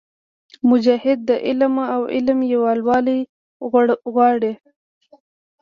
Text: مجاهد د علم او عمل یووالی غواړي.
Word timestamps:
مجاهد 0.69 1.19
د 1.29 1.31
علم 1.45 1.75
او 1.93 2.01
عمل 2.13 2.39
یووالی 2.53 3.19
غواړي. 4.13 4.53